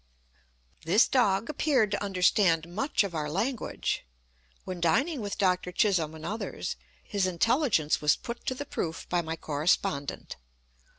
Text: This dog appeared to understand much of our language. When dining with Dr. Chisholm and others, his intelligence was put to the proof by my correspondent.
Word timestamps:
This 0.83 1.07
dog 1.07 1.47
appeared 1.47 1.91
to 1.91 2.03
understand 2.03 2.67
much 2.67 3.03
of 3.03 3.13
our 3.13 3.29
language. 3.29 4.03
When 4.65 4.81
dining 4.81 5.21
with 5.21 5.37
Dr. 5.37 5.71
Chisholm 5.71 6.15
and 6.15 6.25
others, 6.25 6.75
his 7.03 7.27
intelligence 7.27 8.01
was 8.01 8.15
put 8.15 8.43
to 8.47 8.55
the 8.55 8.65
proof 8.65 9.07
by 9.09 9.21
my 9.21 9.35
correspondent. 9.35 10.37